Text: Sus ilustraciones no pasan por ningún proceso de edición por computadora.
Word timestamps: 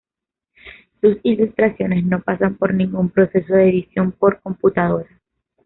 Sus 0.99 1.17
ilustraciones 1.21 2.03
no 2.03 2.23
pasan 2.23 2.55
por 2.57 2.73
ningún 2.73 3.11
proceso 3.11 3.53
de 3.53 3.69
edición 3.69 4.11
por 4.11 4.41
computadora. 4.41 5.21